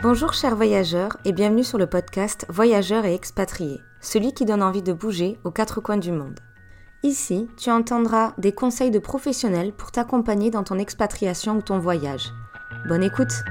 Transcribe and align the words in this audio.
Bonjour 0.00 0.32
chers 0.32 0.54
voyageurs 0.54 1.16
et 1.24 1.32
bienvenue 1.32 1.64
sur 1.64 1.76
le 1.76 1.88
podcast 1.88 2.46
Voyageurs 2.48 3.04
et 3.04 3.14
expatriés, 3.14 3.80
celui 4.00 4.32
qui 4.32 4.44
donne 4.44 4.62
envie 4.62 4.80
de 4.80 4.92
bouger 4.92 5.40
aux 5.42 5.50
quatre 5.50 5.80
coins 5.80 5.96
du 5.96 6.12
monde. 6.12 6.38
Ici, 7.02 7.48
tu 7.56 7.68
entendras 7.68 8.32
des 8.38 8.52
conseils 8.52 8.92
de 8.92 9.00
professionnels 9.00 9.72
pour 9.72 9.90
t'accompagner 9.90 10.52
dans 10.52 10.62
ton 10.62 10.78
expatriation 10.78 11.56
ou 11.56 11.62
ton 11.62 11.80
voyage. 11.80 12.32
Bonne 12.86 13.02
écoute 13.02 13.42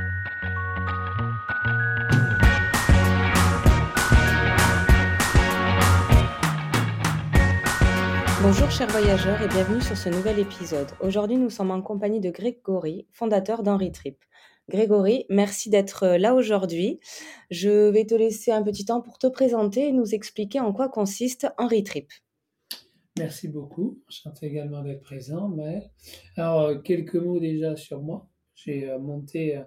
Bonjour 8.41 8.71
chers 8.71 8.88
voyageurs 8.88 9.41
et 9.41 9.50
bienvenue 9.50 9.82
sur 9.82 9.98
ce 9.98 10.07
nouvel 10.07 10.39
épisode. 10.39 10.88
Aujourd'hui 11.02 11.36
nous 11.36 11.50
sommes 11.50 11.71
en 11.71 11.82
compagnie 11.82 12.21
de 12.21 12.29
Grégory, 12.29 13.05
fondateur 13.11 13.64
d'Henri 13.64 13.91
Trip. 13.91 14.18
Grégory, 14.70 15.25
merci 15.29 15.70
d'être 15.70 16.04
euh, 16.04 16.18
là 16.18 16.36
aujourd'hui. 16.36 17.00
Je 17.50 17.89
vais 17.89 18.05
te 18.05 18.14
laisser 18.14 18.51
un 18.51 18.64
petit 18.64 18.83
temps 18.83 19.01
pour 19.01 19.18
te 19.18 19.28
présenter 19.28 19.87
et 19.87 19.92
nous 19.93 20.14
expliquer 20.14 20.59
en 20.59 20.73
quoi 20.73 20.89
consiste 20.89 21.47
Henri 21.57 21.83
Trip. 21.83 22.11
Merci 23.18 23.47
beaucoup. 23.47 24.04
Enchanté 24.09 24.47
également 24.47 24.82
d'être 24.82 25.04
présent. 25.04 25.47
Mais 25.47 25.89
alors, 26.36 26.64
euh, 26.64 26.79
quelques 26.79 27.15
mots 27.15 27.39
déjà 27.39 27.78
sur 27.78 28.01
moi. 28.01 28.28
J'ai 28.56 28.89
euh, 28.89 29.00
monté 29.00 29.57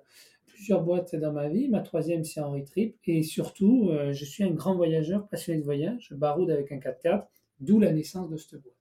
plusieurs 0.44 0.82
boîtes 0.82 1.16
dans 1.16 1.32
ma 1.32 1.48
vie. 1.48 1.68
Ma 1.68 1.80
troisième, 1.80 2.22
c'est 2.22 2.40
Henri 2.42 2.64
Trip. 2.64 2.98
Et 3.06 3.22
surtout, 3.22 3.90
je 4.10 4.24
suis 4.26 4.44
un 4.44 4.50
grand 4.50 4.74
voyageur 4.74 5.26
passionné 5.28 5.60
de 5.60 5.64
voyage. 5.64 6.08
Je 6.10 6.14
baroude 6.14 6.50
avec 6.50 6.72
un 6.72 6.76
4x4 6.76 7.24
d'où 7.60 7.80
la 7.80 7.90
naissance 7.90 8.28
de 8.28 8.36
cette 8.36 8.60
boîte. 8.60 8.74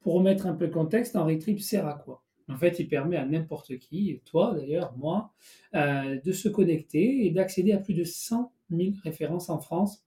Pour 0.00 0.14
remettre 0.14 0.46
un 0.46 0.54
peu 0.54 0.64
le 0.64 0.70
contexte, 0.70 1.16
Henri 1.16 1.38
Trip 1.38 1.60
sert 1.60 1.86
à 1.86 1.94
quoi? 1.94 2.23
En 2.48 2.56
fait, 2.56 2.78
il 2.78 2.88
permet 2.88 3.16
à 3.16 3.24
n'importe 3.24 3.78
qui, 3.78 4.20
toi 4.24 4.54
d'ailleurs, 4.54 4.94
moi, 4.96 5.32
euh, 5.74 6.20
de 6.20 6.32
se 6.32 6.48
connecter 6.48 7.26
et 7.26 7.30
d'accéder 7.30 7.72
à 7.72 7.78
plus 7.78 7.94
de 7.94 8.04
100 8.04 8.52
000 8.70 8.92
références 9.02 9.48
en 9.48 9.58
France 9.58 10.04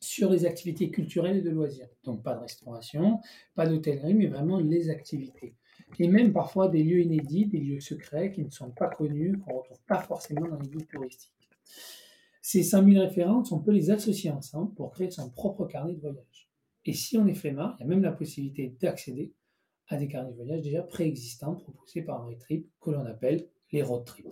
sur 0.00 0.30
les 0.30 0.44
activités 0.44 0.90
culturelles 0.90 1.38
et 1.38 1.42
de 1.42 1.50
loisirs. 1.50 1.88
Donc 2.04 2.22
pas 2.22 2.34
de 2.34 2.40
restauration, 2.40 3.20
pas 3.54 3.66
d'hôtellerie, 3.66 4.14
mais 4.14 4.26
vraiment 4.26 4.58
les 4.58 4.90
activités. 4.90 5.54
Et 5.98 6.08
même 6.08 6.32
parfois 6.32 6.68
des 6.68 6.82
lieux 6.82 7.00
inédits, 7.00 7.46
des 7.46 7.60
lieux 7.60 7.80
secrets 7.80 8.32
qui 8.32 8.42
ne 8.42 8.50
sont 8.50 8.70
pas 8.70 8.88
connus, 8.88 9.38
qu'on 9.38 9.54
ne 9.54 9.58
retrouve 9.58 9.80
pas 9.86 10.02
forcément 10.02 10.46
dans 10.48 10.58
les 10.58 10.68
guides 10.68 10.88
touristiques. 10.88 11.32
Ces 12.42 12.62
100 12.62 12.84
000 12.88 13.00
références, 13.00 13.52
on 13.52 13.60
peut 13.60 13.72
les 13.72 13.90
associer 13.90 14.30
ensemble 14.30 14.74
pour 14.74 14.90
créer 14.90 15.10
son 15.10 15.30
propre 15.30 15.66
carnet 15.66 15.94
de 15.94 16.00
voyage. 16.00 16.50
Et 16.84 16.92
si 16.92 17.18
on 17.18 17.26
est 17.26 17.34
flemmard, 17.34 17.76
il 17.78 17.82
y 17.82 17.84
a 17.84 17.88
même 17.88 18.02
la 18.02 18.12
possibilité 18.12 18.74
d'accéder 18.80 19.32
à 19.88 19.96
des 19.96 20.08
carnets 20.08 20.30
de 20.30 20.36
voyage 20.36 20.62
déjà 20.62 20.82
préexistants 20.82 21.54
proposés 21.54 22.02
par 22.02 22.26
un 22.26 22.34
Trip 22.34 22.68
que 22.80 22.90
l'on 22.90 23.06
appelle 23.06 23.46
les 23.72 23.82
road 23.82 24.04
trips. 24.04 24.26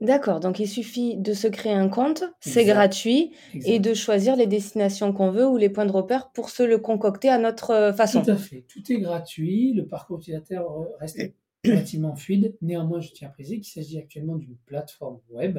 D'accord, 0.00 0.40
donc 0.40 0.58
il 0.58 0.66
suffit 0.66 1.18
de 1.18 1.34
se 1.34 1.46
créer 1.46 1.74
un 1.74 1.90
compte, 1.90 2.24
c'est 2.40 2.64
gratuit, 2.64 3.32
et 3.52 3.78
de 3.80 3.92
choisir 3.92 4.34
les 4.34 4.46
destinations 4.46 5.12
qu'on 5.12 5.30
veut 5.30 5.46
ou 5.46 5.58
les 5.58 5.68
points 5.68 5.84
de 5.84 5.92
repère 5.92 6.30
pour 6.30 6.48
se 6.48 6.62
le 6.62 6.78
concocter 6.78 7.28
à 7.28 7.36
notre 7.36 7.70
euh, 7.70 7.92
façon. 7.92 8.22
Tout 8.22 8.30
à 8.30 8.36
fait, 8.36 8.64
tout 8.66 8.90
est 8.90 8.98
gratuit, 8.98 9.74
le 9.74 9.86
parcours 9.86 10.18
utilisateur 10.18 10.86
reste 10.98 11.20
relativement 11.66 12.16
fluide. 12.16 12.56
Néanmoins, 12.62 13.00
je 13.00 13.10
tiens 13.12 13.28
à 13.28 13.30
préciser 13.30 13.60
qu'il 13.60 13.70
s'agit 13.70 13.98
actuellement 13.98 14.36
d'une 14.36 14.56
plateforme 14.64 15.20
web 15.28 15.58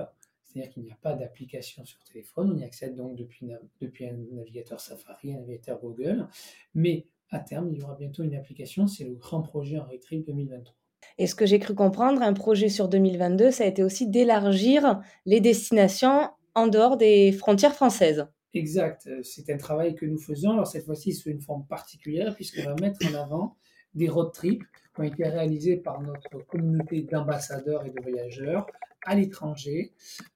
c'est-à-dire 0.52 0.74
qu'il 0.74 0.84
n'y 0.84 0.92
a 0.92 0.98
pas 1.02 1.14
d'application 1.14 1.86
sur 1.86 2.04
téléphone, 2.04 2.52
on 2.54 2.58
y 2.58 2.64
accède 2.64 2.96
donc 2.96 3.16
depuis, 3.16 3.50
depuis 3.80 4.06
un 4.06 4.18
navigateur 4.32 4.80
Safari, 4.80 5.34
un 5.34 5.40
navigateur 5.40 5.80
Google, 5.80 6.28
mais 6.74 7.08
à 7.32 7.40
terme, 7.40 7.70
il 7.72 7.80
y 7.80 7.84
aura 7.84 7.96
bientôt 7.96 8.24
une 8.24 8.36
application, 8.36 8.88
c'est 8.88 9.06
le 9.06 9.16
grand 9.16 9.42
projet 9.42 9.80
en 9.80 9.88
Trip 10.02 10.26
2023. 10.26 10.76
Et 11.18 11.28
ce 11.28 11.36
que 11.36 11.46
j'ai 11.46 11.60
cru 11.60 11.74
comprendre, 11.74 12.22
un 12.22 12.34
projet 12.34 12.70
sur 12.70 12.88
2022, 12.88 13.52
ça 13.52 13.64
a 13.64 13.68
été 13.68 13.84
aussi 13.84 14.08
d'élargir 14.08 15.02
les 15.26 15.40
destinations 15.40 16.30
en 16.56 16.68
dehors 16.68 16.98
des 16.98 17.32
frontières 17.32 17.74
françaises. 17.74 18.28
Exact, 18.54 19.10
c'est 19.24 19.50
un 19.50 19.58
travail 19.58 19.96
que 19.96 20.06
nous 20.06 20.18
faisons, 20.18 20.52
alors 20.52 20.68
cette 20.68 20.86
fois-ci 20.86 21.14
sous 21.14 21.30
une 21.30 21.42
forme 21.42 21.66
particulière, 21.68 22.36
puisqu'on 22.36 22.64
va 22.64 22.76
mettre 22.76 23.00
en 23.10 23.16
avant 23.16 23.58
des 23.94 24.10
road 24.10 24.32
trips 24.34 24.64
qui 24.94 25.02
ont 25.02 25.04
été 25.04 25.24
réalisés 25.24 25.78
par 25.78 26.02
notre 26.02 26.46
communauté 26.46 27.04
d'ambassadeurs 27.04 27.86
et 27.86 27.92
de 27.92 28.02
voyageurs 28.02 28.68
à 29.06 29.16
l'étranger. 29.16 29.94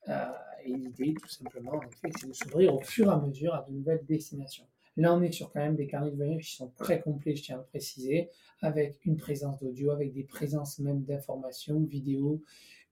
Euh, 0.07 0.25
et 0.63 0.73
l'idée, 0.73 1.13
tout 1.21 1.29
simplement, 1.29 1.73
en 1.73 1.81
effet, 1.81 2.09
c'est 2.19 2.27
de 2.27 2.33
s'ouvrir 2.33 2.73
au 2.73 2.79
fur 2.79 3.07
et 3.07 3.13
à 3.13 3.17
mesure 3.17 3.53
à 3.53 3.65
de 3.67 3.73
nouvelles 3.73 4.03
destinations. 4.05 4.65
Là, 4.97 5.13
on 5.13 5.21
est 5.21 5.31
sur 5.31 5.51
quand 5.51 5.59
même 5.59 5.75
des 5.75 5.87
carnets 5.87 6.11
de 6.11 6.15
voyage 6.15 6.43
qui 6.43 6.55
sont 6.55 6.71
très 6.77 7.01
complets, 7.01 7.35
je 7.35 7.43
tiens 7.43 7.55
à 7.55 7.59
le 7.59 7.65
préciser, 7.65 8.29
avec 8.61 9.05
une 9.05 9.17
présence 9.17 9.59
d'audio, 9.59 9.91
avec 9.91 10.13
des 10.13 10.23
présences 10.23 10.79
même 10.79 11.03
d'informations, 11.03 11.81
vidéos, 11.81 12.41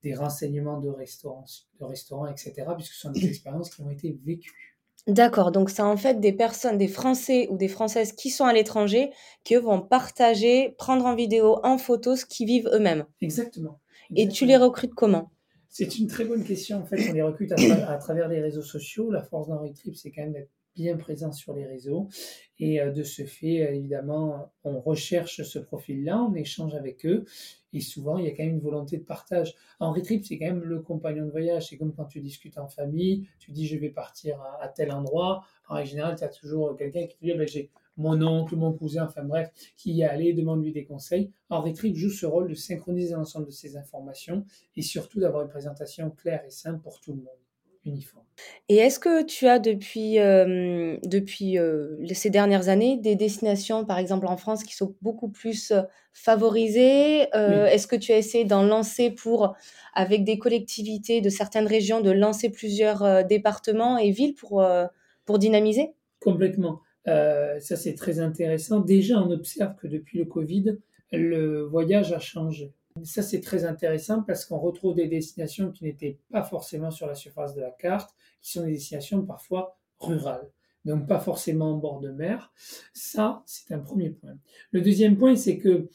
des 0.02 0.14
renseignements 0.14 0.80
de 0.80 0.90
restaurants, 0.90 1.46
de 1.80 1.84
restaurants, 1.84 2.26
etc., 2.26 2.52
puisque 2.76 2.92
ce 2.92 3.00
sont 3.00 3.10
des 3.10 3.26
expériences 3.28 3.70
qui 3.70 3.80
ont 3.80 3.90
été 3.90 4.18
vécues. 4.24 4.74
D'accord, 5.06 5.52
donc 5.52 5.68
c'est 5.68 5.82
en 5.82 5.98
fait 5.98 6.18
des 6.18 6.32
personnes, 6.32 6.78
des 6.78 6.88
Français 6.88 7.46
ou 7.50 7.58
des 7.58 7.68
Françaises 7.68 8.12
qui 8.12 8.30
sont 8.30 8.44
à 8.44 8.54
l'étranger, 8.54 9.10
qui 9.42 9.54
eux 9.54 9.60
vont 9.60 9.82
partager, 9.82 10.74
prendre 10.78 11.04
en 11.04 11.14
vidéo, 11.14 11.58
en 11.62 11.76
photo 11.76 12.16
ce 12.16 12.24
qu'ils 12.24 12.46
vivent 12.46 12.70
eux-mêmes. 12.72 13.04
Exactement. 13.20 13.80
Et 14.16 14.28
tu 14.28 14.46
les 14.46 14.56
recrutes 14.56 14.94
comment? 14.94 15.30
C'est 15.68 15.98
une 15.98 16.06
très 16.06 16.24
bonne 16.24 16.44
question. 16.44 16.78
En 16.78 16.86
fait, 16.86 17.10
on 17.10 17.12
les 17.12 17.22
recrute 17.22 17.52
à, 17.52 17.96
travers 17.96 18.28
les 18.28 18.40
réseaux 18.40 18.62
sociaux. 18.62 19.10
La 19.10 19.22
force 19.22 19.48
d'un 19.48 19.60
trip, 19.72 19.94
c'est 19.96 20.10
quand 20.10 20.22
même 20.22 20.32
d'être 20.32 20.50
bien 20.74 20.96
présent 20.96 21.32
sur 21.32 21.54
les 21.54 21.66
réseaux. 21.66 22.08
Et 22.58 22.80
euh, 22.80 22.90
de 22.90 23.02
ce 23.02 23.24
fait, 23.24 23.66
euh, 23.66 23.74
évidemment, 23.74 24.52
on 24.64 24.80
recherche 24.80 25.42
ce 25.42 25.58
profil-là, 25.58 26.22
on 26.22 26.34
échange 26.34 26.74
avec 26.74 27.04
eux. 27.06 27.24
Et 27.72 27.80
souvent, 27.80 28.18
il 28.18 28.26
y 28.26 28.28
a 28.28 28.30
quand 28.30 28.44
même 28.44 28.54
une 28.54 28.60
volonté 28.60 28.96
de 28.98 29.02
partage. 29.02 29.54
En 29.80 29.92
trip, 30.00 30.24
c'est 30.24 30.38
quand 30.38 30.46
même 30.46 30.62
le 30.62 30.80
compagnon 30.80 31.26
de 31.26 31.30
voyage. 31.30 31.68
C'est 31.68 31.76
comme 31.76 31.92
quand 31.92 32.04
tu 32.04 32.20
discutes 32.20 32.58
en 32.58 32.68
famille, 32.68 33.28
tu 33.38 33.50
dis 33.50 33.66
je 33.66 33.76
vais 33.76 33.90
partir 33.90 34.40
à, 34.60 34.68
tel 34.68 34.92
endroit. 34.92 35.44
En 35.68 35.84
général, 35.84 36.16
tu 36.16 36.24
as 36.24 36.28
toujours 36.28 36.76
quelqu'un 36.76 37.06
qui 37.06 37.16
te 37.16 37.24
dit 37.24 37.32
ah 37.32 37.36
ben, 37.36 37.48
j'ai 37.48 37.70
mon 37.96 38.20
oncle, 38.22 38.56
mon 38.56 38.72
cousin, 38.72 39.04
enfin 39.04 39.24
bref, 39.24 39.50
qui 39.76 39.92
y 39.92 40.02
est 40.02 40.04
allé, 40.04 40.32
demande-lui 40.32 40.72
des 40.72 40.84
conseils. 40.84 41.30
En 41.48 41.62
trip 41.72 41.96
joue 41.96 42.10
ce 42.10 42.26
rôle 42.26 42.48
de 42.48 42.54
synchroniser 42.54 43.14
l'ensemble 43.14 43.46
de 43.46 43.52
ces 43.52 43.76
informations 43.76 44.44
et 44.76 44.82
surtout 44.82 45.20
d'avoir 45.20 45.42
une 45.42 45.48
présentation 45.48 46.10
claire 46.10 46.44
et 46.44 46.50
simple 46.50 46.80
pour 46.80 47.00
tout 47.00 47.12
le 47.12 47.18
monde 47.18 47.43
uniforme. 47.84 48.24
Et 48.68 48.76
est-ce 48.76 48.98
que 48.98 49.22
tu 49.24 49.46
as 49.46 49.58
depuis, 49.58 50.18
euh, 50.18 50.96
depuis 51.04 51.58
euh, 51.58 51.96
ces 52.12 52.30
dernières 52.30 52.68
années 52.68 52.96
des 52.96 53.14
destinations, 53.14 53.84
par 53.84 53.98
exemple 53.98 54.26
en 54.26 54.36
France, 54.36 54.64
qui 54.64 54.74
sont 54.74 54.94
beaucoup 55.02 55.28
plus 55.28 55.70
euh, 55.70 55.82
favorisées 56.12 57.28
Est-ce 57.32 57.86
que 57.86 57.96
tu 57.96 58.12
as 58.12 58.18
essayé 58.18 58.44
d'en 58.44 58.62
lancer 58.62 59.10
pour, 59.10 59.54
avec 59.94 60.24
des 60.24 60.38
collectivités 60.38 61.20
de 61.20 61.28
certaines 61.28 61.66
régions, 61.66 62.00
de 62.00 62.10
lancer 62.10 62.50
plusieurs 62.50 63.24
départements 63.24 63.98
et 63.98 64.10
villes 64.10 64.34
pour, 64.34 64.64
pour 65.24 65.38
dynamiser? 65.40 65.94
Complètement. 66.20 66.82
ça, 67.04 67.76
c'est 67.76 67.96
très 67.96 68.20
intéressant. 68.20 68.78
Déjà, 68.78 69.20
on 69.20 69.30
observe 69.32 69.74
que 69.74 69.88
depuis 69.88 70.18
le 70.18 70.24
Covid, 70.24 70.78
le 71.10 71.62
voyage 71.62 72.12
a 72.12 72.20
changé. 72.20 72.72
Ça, 73.02 73.22
c'est 73.22 73.40
très 73.40 73.64
intéressant 73.64 74.22
parce 74.22 74.46
qu'on 74.46 74.58
retrouve 74.58 74.94
des 74.94 75.08
destinations 75.08 75.72
qui 75.72 75.82
n'étaient 75.82 76.20
pas 76.30 76.44
forcément 76.44 76.92
sur 76.92 77.08
la 77.08 77.16
surface 77.16 77.52
de 77.54 77.60
la 77.60 77.72
carte, 77.72 78.14
qui 78.40 78.52
sont 78.52 78.64
des 78.64 78.70
destinations 78.70 79.26
parfois 79.26 79.76
rurales, 79.98 80.48
donc 80.84 81.08
pas 81.08 81.18
forcément 81.18 81.72
en 81.72 81.78
bord 81.78 81.98
de 81.98 82.10
mer. 82.10 82.52
Ça, 82.92 83.42
c'est 83.46 83.74
un 83.74 83.80
premier 83.80 84.10
point. 84.10 84.38
Le 84.70 84.80
deuxième 84.80 85.16
point, 85.16 85.34
c'est 85.34 85.58
que 85.58 85.88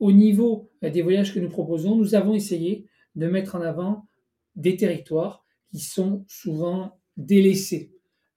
au 0.00 0.10
niveau 0.10 0.68
des 0.82 1.02
voyages 1.02 1.32
que 1.32 1.38
nous 1.38 1.48
proposons, 1.48 1.94
nous 1.94 2.16
avons 2.16 2.34
essayé 2.34 2.88
de 3.14 3.28
mettre 3.28 3.54
en 3.54 3.60
avant 3.60 4.08
des 4.56 4.76
territoires 4.76 5.46
qui 5.70 5.78
sont 5.78 6.24
souvent 6.26 6.98
délaissés 7.16 7.92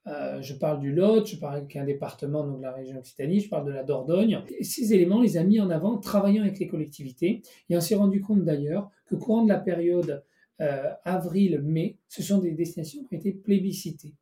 euh, 0.08 0.40
je 0.42 0.54
parle 0.54 0.80
du 0.80 0.94
Lot, 0.94 1.26
je 1.26 1.38
parle 1.38 1.66
qu'un 1.68 1.84
département 1.84 2.46
donc 2.46 2.58
de 2.58 2.62
la 2.62 2.72
région 2.72 3.00
Occitanie, 3.00 3.40
je 3.40 3.50
parle 3.50 3.66
de 3.66 3.72
la 3.72 3.84
Dordogne. 3.84 4.44
Et 4.60 4.64
ces 4.64 4.94
éléments, 4.94 5.22
les 5.22 5.38
a 5.38 5.44
mis 5.44 5.60
en 5.60 5.70
avant 5.72 5.98
travaillant 5.98 6.44
avec 6.44 6.60
les 6.60 6.68
collectivités. 6.68 7.42
Et 7.70 7.78
on 7.78 7.82
s'est 7.82 7.96
rendu 7.96 8.22
compte 8.22 8.44
d'ailleurs 8.44 8.90
que 9.08 9.16
courant 9.16 9.44
de 9.44 9.50
la 9.50 9.60
période 9.60 10.24
euh, 10.62 10.92
avril-mai, 11.04 11.98
ce 12.08 12.22
sont 12.22 12.38
des 12.38 12.52
destinations 12.52 13.04
qui 13.04 13.16
ont 13.16 13.20
été 13.20 13.32
plébiscitées. 13.32 14.14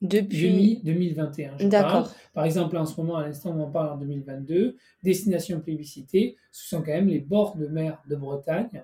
Depuis 0.00 0.80
2021. 0.82 1.68
D'accord. 1.68 2.12
Par 2.34 2.44
exemple, 2.44 2.76
en 2.76 2.84
ce 2.84 3.00
moment, 3.00 3.18
à 3.18 3.26
l'instant 3.26 3.56
où 3.56 3.62
on 3.62 3.70
parle 3.70 3.88
en 3.88 3.96
2022, 3.98 4.76
destinations 5.04 5.60
plébiscitées, 5.60 6.36
ce 6.50 6.70
sont 6.70 6.78
quand 6.78 6.90
même 6.90 7.06
les 7.06 7.20
bords 7.20 7.56
de 7.56 7.68
mer 7.68 8.02
de 8.08 8.16
Bretagne, 8.16 8.82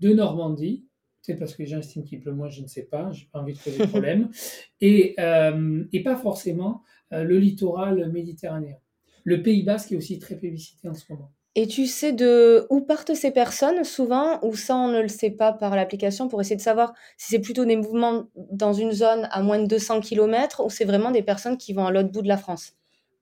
de 0.00 0.14
Normandie, 0.14 0.86
c'est 1.24 1.36
parce 1.36 1.54
que 1.54 1.62
les 1.62 1.68
gens 1.68 1.78
estiment 1.78 2.04
qu'il 2.04 2.20
pleut 2.20 2.34
moins, 2.34 2.50
je 2.50 2.60
ne 2.60 2.66
sais 2.66 2.82
pas, 2.82 3.10
j'ai 3.10 3.26
pas 3.32 3.40
envie 3.40 3.54
de 3.54 3.58
poser 3.58 3.78
de 3.78 3.86
problème, 3.86 4.28
et, 4.82 5.14
euh, 5.18 5.82
et 5.90 6.02
pas 6.02 6.16
forcément 6.16 6.82
euh, 7.14 7.24
le 7.24 7.38
littoral 7.38 8.10
méditerranéen. 8.12 8.76
Le 9.24 9.42
Pays 9.42 9.62
Basque 9.62 9.92
est 9.92 9.96
aussi 9.96 10.18
très 10.18 10.36
publicité 10.36 10.86
en 10.86 10.92
ce 10.92 11.10
moment. 11.10 11.32
Et 11.54 11.66
tu 11.66 11.86
sais 11.86 12.12
de 12.12 12.66
où 12.68 12.82
partent 12.82 13.14
ces 13.14 13.30
personnes 13.30 13.84
souvent, 13.84 14.38
ou 14.42 14.54
ça 14.54 14.76
on 14.76 14.88
ne 14.88 15.00
le 15.00 15.08
sait 15.08 15.30
pas 15.30 15.54
par 15.54 15.76
l'application, 15.76 16.28
pour 16.28 16.42
essayer 16.42 16.56
de 16.56 16.60
savoir 16.60 16.92
si 17.16 17.30
c'est 17.30 17.38
plutôt 17.38 17.64
des 17.64 17.76
mouvements 17.76 18.28
dans 18.50 18.74
une 18.74 18.92
zone 18.92 19.26
à 19.30 19.42
moins 19.42 19.58
de 19.58 19.66
200 19.66 20.00
km, 20.00 20.62
ou 20.62 20.68
c'est 20.68 20.84
vraiment 20.84 21.10
des 21.10 21.22
personnes 21.22 21.56
qui 21.56 21.72
vont 21.72 21.86
à 21.86 21.90
l'autre 21.90 22.10
bout 22.10 22.22
de 22.22 22.28
la 22.28 22.36
France? 22.36 22.74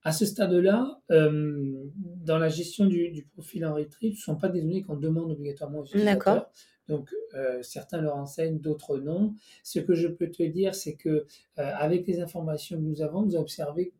À 0.03 0.11
ce 0.11 0.25
stade-là, 0.25 0.99
euh, 1.11 1.89
dans 1.95 2.37
la 2.37 2.49
gestion 2.49 2.85
du, 2.85 3.25
profil 3.33 3.65
en 3.65 3.75
retrieve, 3.75 4.15
ce 4.15 4.29
ne 4.29 4.35
sont 4.35 4.35
pas 4.35 4.49
des 4.49 4.59
données 4.59 4.81
qu'on 4.81 4.97
demande 4.97 5.31
obligatoirement 5.31 5.79
aux 5.79 5.85
utilisateurs. 5.85 6.51
Donc, 6.87 7.09
euh, 7.33 7.61
certains 7.61 8.01
leur 8.01 8.15
enseignent, 8.15 8.59
d'autres 8.59 8.97
non. 8.97 9.35
Ce 9.63 9.79
que 9.79 9.93
je 9.93 10.07
peux 10.07 10.29
te 10.29 10.43
dire, 10.43 10.75
c'est 10.75 10.95
que 10.95 11.09
euh, 11.09 11.25
avec 11.55 12.07
les 12.07 12.19
informations 12.19 12.77
que 12.77 12.81
nous 12.81 13.01
avons, 13.01 13.21
nous 13.23 13.35
avons 13.35 13.43
observé 13.43 13.93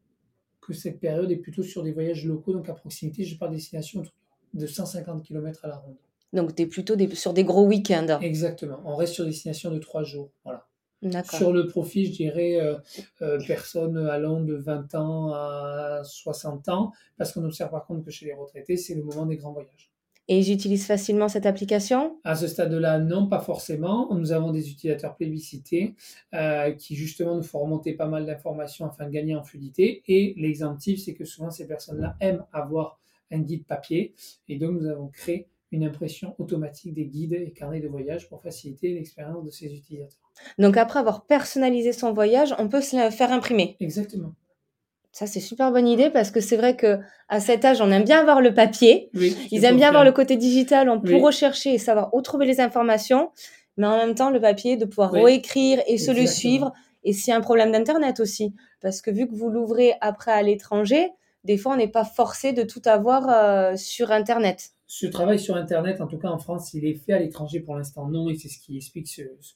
que 0.62 0.74
cette 0.74 1.00
période 1.00 1.32
est 1.32 1.38
plutôt 1.38 1.64
sur 1.64 1.84
des 1.84 1.92
voyages 1.92 2.26
locaux, 2.26 2.54
donc 2.54 2.70
à 2.70 2.74
proximité. 2.74 3.24
Je 3.24 3.38
parle 3.38 3.52
destination 3.52 4.04
de 4.54 4.68
150 4.68 5.24
km 5.24 5.66
à 5.66 5.68
la 5.68 5.78
ronde. 5.78 5.98
Donc, 6.34 6.56
tu 6.56 6.64
es 6.64 6.66
plutôt 6.66 6.96
sur 7.14 7.34
des 7.34 7.44
gros 7.44 7.66
week-ends. 7.66 8.20
Exactement. 8.22 8.82
On 8.86 8.96
reste 8.96 9.14
sur 9.14 9.24
des 9.24 9.32
destinations 9.32 9.72
de 9.72 9.80
trois 9.80 10.04
jours. 10.04 10.32
Voilà. 10.44 10.68
Sur 11.30 11.52
le 11.52 11.68
profit, 11.68 12.06
je 12.06 12.12
dirais 12.12 12.60
euh, 12.62 12.78
euh, 13.22 13.40
personnes 13.46 13.98
allant 13.98 14.42
de 14.42 14.56
20 14.56 14.96
ans 14.96 15.34
à 15.34 16.02
60 16.04 16.70
ans, 16.70 16.92
parce 17.18 17.34
qu'on 17.34 17.44
observe 17.44 17.72
par 17.72 17.86
contre 17.86 18.06
que 18.06 18.12
chez 18.12 18.26
les 18.26 18.34
retraités, 18.34 18.78
c'est 18.78 18.96
le 18.96 19.04
moment 19.04 19.26
des 19.26 19.36
grands 19.38 19.52
voyages. 19.52 19.93
Et 20.30 20.42
j'utilise 20.42 20.86
facilement 20.86 21.28
cette 21.28 21.46
application? 21.46 22.18
À 22.24 22.36
ce 22.36 22.48
stade-là, 22.48 23.00
non, 23.00 23.28
pas 23.28 23.42
forcément. 23.42 24.14
Nous 24.16 24.32
avons 24.32 24.52
des 24.52 24.70
utilisateurs 24.70 25.16
plébiscités 25.16 25.96
euh, 26.34 26.72
qui 26.72 26.96
justement 26.96 27.36
nous 27.36 27.44
font 27.44 27.60
remonter 27.60 27.94
pas 27.94 28.08
mal 28.08 28.26
d'informations 28.26 28.86
afin 28.86 29.06
de 29.06 29.12
gagner 29.12 29.36
en 29.36 29.44
fluidité. 29.44 30.02
Et 30.08 30.34
l'exemple 30.38 30.80
type, 30.80 30.98
c'est 30.98 31.14
que 31.14 31.26
souvent 31.26 31.50
ces 31.50 31.68
personnes-là 31.68 32.16
aiment 32.22 32.46
avoir 32.54 33.00
un 33.32 33.40
guide 33.40 33.66
papier. 33.66 34.14
Et 34.48 34.58
donc 34.58 34.80
nous 34.80 34.88
avons 34.88 35.08
créé 35.08 35.48
une 35.74 35.84
impression 35.84 36.36
automatique 36.38 36.94
des 36.94 37.06
guides 37.06 37.34
et 37.34 37.52
carnets 37.52 37.80
de 37.80 37.88
voyage 37.88 38.30
pour 38.30 38.42
faciliter 38.42 38.94
l'expérience 38.94 39.44
de 39.44 39.50
ces 39.50 39.74
utilisateurs. 39.74 40.32
Donc 40.60 40.78
après 40.78 41.00
avoir 41.00 41.26
personnalisé 41.26 41.92
son 41.92 42.14
voyage, 42.14 42.54
on 42.60 42.70
peut 42.70 42.82
se 42.82 42.96
le 42.96 43.10
faire 43.10 43.32
imprimer? 43.32 43.76
Exactement. 43.80 44.36
Ça, 45.14 45.28
c'est 45.28 45.40
super 45.40 45.72
bonne 45.72 45.88
idée 45.88 46.10
parce 46.10 46.32
que 46.32 46.42
c'est 46.42 46.58
vrai 46.58 46.76
que 46.76 47.00
à 47.30 47.40
cet 47.40 47.64
âge, 47.66 47.82
on 47.82 47.92
aime 47.92 48.04
bien 48.04 48.20
avoir 48.20 48.42
le 48.42 48.52
papier. 48.52 49.12
Ils 49.52 49.64
aiment 49.64 49.78
bien 49.78 49.90
avoir 49.90 50.04
le 50.04 50.12
côté 50.12 50.38
digital 50.38 50.90
on 50.90 51.00
peut 51.00 51.18
rechercher 51.18 51.76
et 51.76 51.78
savoir 51.78 52.12
où 52.16 52.22
trouver 52.22 52.48
les 52.48 52.60
informations. 52.60 53.30
Mais 53.78 53.86
en 53.86 53.98
même 53.98 54.16
temps, 54.16 54.32
le 54.32 54.42
papier, 54.42 54.76
de 54.76 54.86
pouvoir 54.86 55.12
réécrire 55.12 55.80
et 55.88 56.00
se 56.00 56.12
le 56.12 56.26
suivre. 56.26 56.74
Et 57.04 57.14
s'il 57.14 57.30
y 57.30 57.34
a 57.34 57.38
un 57.38 57.42
problème 57.42 57.72
d'Internet 57.72 58.20
aussi. 58.20 58.56
Parce 58.82 59.02
que 59.02 59.12
vu 59.12 59.28
que 59.28 59.36
vous 59.36 59.52
l'ouvrez 59.52 59.94
après 60.02 60.32
à 60.32 60.42
l'étranger, 60.42 61.12
des 61.44 61.58
fois, 61.58 61.74
on 61.74 61.78
n'est 61.78 61.88
pas 61.88 62.06
forcé 62.06 62.52
de 62.52 62.64
tout 62.64 62.82
avoir 62.86 63.30
euh, 63.30 63.76
sur 63.76 64.12
Internet. 64.12 64.72
Ce 64.88 65.06
travail 65.06 65.40
sur 65.40 65.56
Internet, 65.56 66.02
en 66.02 66.08
tout 66.08 66.18
cas 66.18 66.30
en 66.30 66.38
France, 66.38 66.74
il 66.74 66.86
est 66.86 66.94
fait 66.94 67.14
à 67.14 67.20
l'étranger 67.20 67.60
pour 67.60 67.76
l'instant 67.76 68.08
non, 68.08 68.30
et 68.30 68.36
c'est 68.36 68.48
ce 68.48 68.60
qui 68.60 68.78
explique 68.78 69.10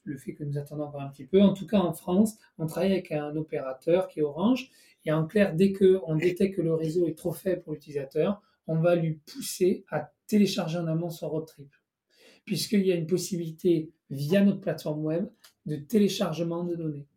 le 0.03 0.17
fait 0.17 0.33
que 0.33 0.43
nous 0.43 0.57
attendons 0.57 0.85
encore 0.85 1.01
un 1.01 1.09
petit 1.09 1.25
peu. 1.25 1.41
En 1.41 1.53
tout 1.53 1.67
cas 1.67 1.77
en 1.77 1.93
France, 1.93 2.37
on 2.57 2.65
travaille 2.65 2.91
avec 2.91 3.11
un 3.11 3.35
opérateur 3.35 4.07
qui 4.07 4.19
est 4.19 4.23
Orange, 4.23 4.71
et 5.07 5.11
en 5.13 5.25
clair, 5.25 5.55
dès 5.55 5.71
qu'on 5.71 6.15
détecte 6.17 6.57
que 6.57 6.61
le 6.61 6.73
réseau 6.73 7.07
est 7.07 7.17
trop 7.17 7.31
faible 7.31 7.61
pour 7.61 7.73
l'utilisateur, 7.73 8.41
on 8.67 8.75
va 8.75 8.93
lui 8.93 9.13
pousser 9.25 9.85
à 9.89 10.11
télécharger 10.27 10.77
en 10.77 10.87
amont 10.87 11.09
son 11.09 11.29
road 11.29 11.45
trip, 11.47 11.73
puisqu'il 12.43 12.85
y 12.85 12.91
a 12.91 12.95
une 12.95 13.07
possibilité 13.07 13.89
via 14.09 14.43
notre 14.43 14.59
plateforme 14.59 15.05
web 15.05 15.29
de 15.65 15.77
téléchargement 15.77 16.65
de 16.65 16.75
données 16.75 17.07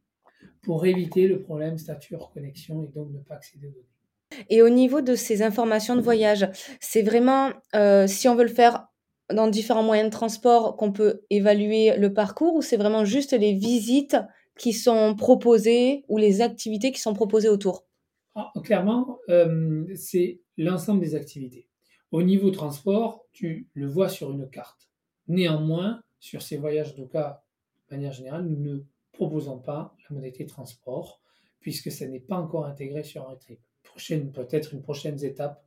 pour 0.62 0.86
éviter 0.86 1.26
le 1.26 1.42
problème 1.42 1.78
statut 1.78 2.14
connexion 2.32 2.84
et 2.84 2.86
donc 2.94 3.10
ne 3.10 3.18
pas 3.18 3.34
accéder 3.34 3.66
aux 3.66 3.72
données. 3.72 4.46
Et 4.48 4.62
au 4.62 4.68
niveau 4.68 5.00
de 5.00 5.16
ces 5.16 5.42
informations 5.42 5.96
de 5.96 6.00
voyage, 6.00 6.48
c'est 6.78 7.02
vraiment, 7.02 7.50
euh, 7.74 8.06
si 8.06 8.28
on 8.28 8.36
veut 8.36 8.44
le 8.44 8.54
faire 8.54 8.86
dans 9.32 9.48
différents 9.48 9.82
moyens 9.82 10.10
de 10.10 10.12
transport, 10.12 10.76
qu'on 10.76 10.92
peut 10.92 11.22
évaluer 11.28 11.96
le 11.96 12.14
parcours 12.14 12.54
ou 12.54 12.62
c'est 12.62 12.76
vraiment 12.76 13.04
juste 13.04 13.32
les 13.32 13.52
visites 13.52 14.16
qui 14.60 14.74
sont 14.74 15.16
proposées 15.16 16.04
ou 16.08 16.18
les 16.18 16.42
activités 16.42 16.92
qui 16.92 17.00
sont 17.00 17.14
proposées 17.14 17.48
autour 17.48 17.86
ah, 18.34 18.52
Clairement, 18.62 19.18
euh, 19.30 19.86
c'est 19.96 20.42
l'ensemble 20.58 21.00
des 21.00 21.14
activités. 21.14 21.66
Au 22.12 22.22
niveau 22.22 22.50
transport, 22.50 23.24
tu 23.32 23.70
le 23.72 23.86
vois 23.86 24.10
sur 24.10 24.30
une 24.30 24.50
carte. 24.50 24.90
Néanmoins, 25.28 26.02
sur 26.18 26.42
ces 26.42 26.58
voyages, 26.58 26.94
cas, 27.10 27.42
de 27.88 27.96
manière 27.96 28.12
générale, 28.12 28.44
nous 28.44 28.60
ne 28.60 28.80
proposons 29.12 29.58
pas 29.58 29.96
la 30.10 30.14
modalité 30.14 30.44
transport 30.44 31.22
puisque 31.60 31.90
ça 31.90 32.06
n'est 32.06 32.20
pas 32.20 32.36
encore 32.36 32.66
intégré 32.66 33.02
sur 33.02 33.30
un 33.30 33.36
trip 33.36 33.60
prochaine, 33.82 34.30
peut-être 34.30 34.74
une 34.74 34.82
prochaine 34.82 35.24
étape, 35.24 35.64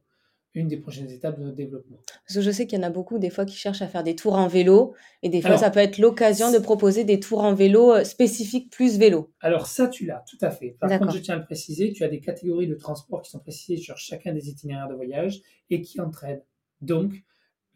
une 0.56 0.68
des 0.68 0.78
prochaines 0.78 1.10
étapes 1.10 1.40
de 1.40 1.44
notre 1.44 1.56
développement. 1.56 1.98
Parce 2.06 2.36
que 2.36 2.42
je 2.42 2.52
sais 2.52 2.68
qu'il 2.68 2.78
y 2.78 2.82
en 2.82 2.86
a 2.86 2.90
beaucoup 2.90 3.18
des 3.18 3.30
fois 3.30 3.46
qui 3.46 3.56
cherchent 3.56 3.82
à 3.82 3.88
faire 3.88 4.04
des 4.04 4.16
tours 4.16 4.36
en 4.36 4.48
vélo 4.48 4.94
et 5.24 5.30
des 5.30 5.42
fois 5.42 5.58
ça 5.58 5.72
peut 5.72 5.80
être 5.80 5.98
l'occasion 5.98 6.52
de 6.52 6.60
proposer 6.60 7.04
des 7.04 7.20
tours 7.20 7.42
en 7.42 7.54
vélo 7.54 7.94
euh, 7.94 8.04
spécifiques 8.04 8.72
plus 8.72 8.98
vélo. 8.98 9.34
Alors 9.40 9.68
ça 9.68 9.88
tu 9.88 10.06
l'as, 10.06 10.24
tout 10.30 10.38
à 10.42 10.52
fait. 10.52 10.78
Par 10.80 11.00
contre 11.00 11.14
je 11.14 11.20
tiens 11.20 11.36
à 11.36 11.40
le 11.40 11.46
préciser, 11.46 11.92
tu 11.92 12.04
as 12.04 12.08
des 12.08 12.20
catégories 12.20 12.68
de 12.68 12.76
transport 12.76 13.22
qui 13.22 13.32
sont 13.32 13.40
précisées 13.40 13.78
sur 13.78 13.98
chacun 13.98 14.34
des 14.34 14.50
itinéraires 14.50 14.90
de 14.90 14.96
voyage 14.96 15.42
et 15.70 15.82
qui 15.82 16.00
entraînent 16.00 16.44
donc 16.82 17.24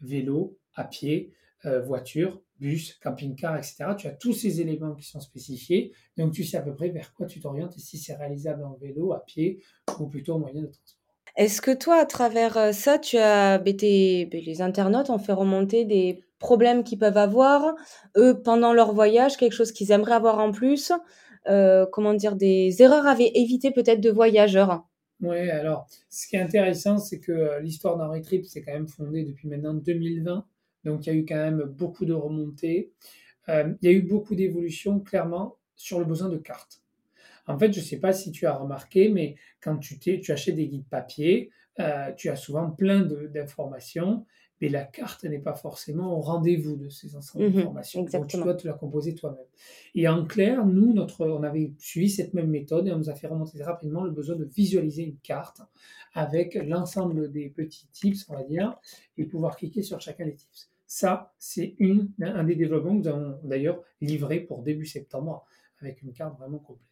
vélo, 0.00 0.58
à 0.74 0.84
pied, 0.84 1.32
euh, 1.64 1.80
voiture, 1.80 2.40
bus, 2.60 2.94
camping-car, 3.02 3.56
etc. 3.56 3.86
Tu 3.96 4.06
as 4.06 4.12
tous 4.12 4.32
ces 4.32 4.60
éléments 4.60 4.94
qui 4.94 5.04
sont 5.04 5.20
spécifiés, 5.20 5.92
donc 6.16 6.32
tu 6.32 6.44
sais 6.44 6.56
à 6.56 6.62
peu 6.62 6.74
près 6.74 6.90
vers 6.90 7.12
quoi 7.14 7.26
tu 7.26 7.40
t'orientes 7.40 7.76
et 7.76 7.80
si 7.80 7.98
c'est 7.98 8.14
réalisable 8.14 8.64
en 8.64 8.74
vélo, 8.74 9.12
à 9.12 9.24
pied 9.24 9.62
ou 9.98 10.06
plutôt 10.06 10.34
en 10.34 10.38
moyen 10.38 10.62
de 10.62 10.66
transport. 10.68 10.97
Est-ce 11.38 11.62
que 11.62 11.70
toi, 11.70 12.00
à 12.00 12.04
travers 12.04 12.56
euh, 12.56 12.72
ça, 12.72 12.98
tu 12.98 13.16
as 13.16 13.58
ben, 13.58 13.76
les 13.80 14.60
internautes 14.60 15.08
ont 15.08 15.20
fait 15.20 15.32
remonter 15.32 15.84
des 15.84 16.24
problèmes 16.40 16.82
qu'ils 16.82 16.98
peuvent 16.98 17.16
avoir, 17.16 17.76
eux, 18.16 18.42
pendant 18.42 18.72
leur 18.72 18.92
voyage, 18.92 19.36
quelque 19.36 19.52
chose 19.52 19.70
qu'ils 19.70 19.92
aimeraient 19.92 20.14
avoir 20.14 20.40
en 20.40 20.50
plus, 20.50 20.92
euh, 21.48 21.86
comment 21.92 22.14
dire, 22.14 22.34
des 22.34 22.82
erreurs 22.82 23.06
à 23.06 23.14
éviter 23.18 23.70
peut-être 23.70 24.00
de 24.00 24.10
voyageurs? 24.10 24.84
Oui, 25.20 25.48
alors, 25.48 25.86
ce 26.10 26.26
qui 26.26 26.34
est 26.34 26.40
intéressant, 26.40 26.98
c'est 26.98 27.20
que 27.20 27.60
l'histoire 27.60 27.96
d'Henri 27.96 28.20
Trip, 28.22 28.44
c'est 28.44 28.62
quand 28.62 28.72
même 28.72 28.88
fondé 28.88 29.24
depuis 29.24 29.46
maintenant 29.46 29.74
2020. 29.74 30.44
Donc 30.84 31.06
il 31.06 31.12
y 31.12 31.12
a 31.12 31.16
eu 31.16 31.24
quand 31.24 31.36
même 31.36 31.62
beaucoup 31.62 32.04
de 32.04 32.14
remontées. 32.14 32.92
Euh, 33.48 33.72
il 33.80 33.90
y 33.90 33.94
a 33.94 33.96
eu 33.96 34.02
beaucoup 34.02 34.34
d'évolutions, 34.34 34.98
clairement, 34.98 35.56
sur 35.76 36.00
le 36.00 36.04
besoin 36.04 36.28
de 36.28 36.36
cartes. 36.36 36.82
En 37.48 37.58
fait, 37.58 37.72
je 37.72 37.80
ne 37.80 37.84
sais 37.84 37.98
pas 37.98 38.12
si 38.12 38.30
tu 38.30 38.46
as 38.46 38.54
remarqué, 38.54 39.08
mais 39.08 39.36
quand 39.60 39.78
tu, 39.78 39.98
tu 39.98 40.32
achètes 40.32 40.54
des 40.54 40.68
guides 40.68 40.88
papier, 40.88 41.50
euh, 41.80 42.12
tu 42.16 42.28
as 42.28 42.36
souvent 42.36 42.70
plein 42.70 43.00
d'informations, 43.02 44.26
mais 44.60 44.68
la 44.68 44.84
carte 44.84 45.24
n'est 45.24 45.38
pas 45.38 45.54
forcément 45.54 46.18
au 46.18 46.20
rendez-vous 46.20 46.76
de 46.76 46.88
ces 46.88 47.14
ensembles 47.14 47.46
mmh 47.46 47.52
d'informations. 47.52 48.02
Donc 48.02 48.26
tu 48.26 48.36
dois 48.36 48.54
te 48.54 48.66
la 48.66 48.74
composer 48.74 49.14
toi-même. 49.14 49.46
Et 49.94 50.08
en 50.08 50.26
clair, 50.26 50.66
nous, 50.66 50.92
notre, 50.92 51.26
on 51.26 51.42
avait 51.42 51.72
suivi 51.78 52.10
cette 52.10 52.34
même 52.34 52.48
méthode 52.48 52.88
et 52.88 52.92
on 52.92 52.98
nous 52.98 53.10
a 53.10 53.14
fait 53.14 53.28
remonter 53.28 53.62
rapidement 53.62 54.04
le 54.04 54.10
besoin 54.10 54.36
de 54.36 54.44
visualiser 54.44 55.04
une 55.04 55.18
carte 55.18 55.62
avec 56.12 56.54
l'ensemble 56.54 57.30
des 57.30 57.48
petits 57.48 57.88
tips, 57.92 58.28
on 58.28 58.34
va 58.34 58.42
dire, 58.42 58.76
et 59.16 59.24
pouvoir 59.24 59.56
cliquer 59.56 59.82
sur 59.82 60.00
chacun 60.00 60.26
des 60.26 60.34
tips. 60.34 60.70
Ça, 60.86 61.32
c'est 61.38 61.76
un 62.20 62.44
des 62.44 62.56
développements 62.56 63.00
que 63.00 63.08
nous 63.08 63.08
avons 63.08 63.38
d'ailleurs 63.44 63.82
livré 64.00 64.40
pour 64.40 64.62
début 64.62 64.86
septembre 64.86 65.44
avec 65.80 66.02
une 66.02 66.12
carte 66.12 66.36
vraiment 66.38 66.58
complète. 66.58 66.87